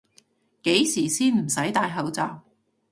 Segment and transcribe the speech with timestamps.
[0.63, 2.41] 幾時先唔使戴口罩？